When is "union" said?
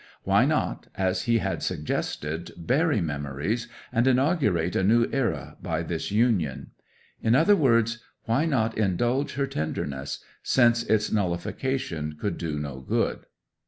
6.09-6.71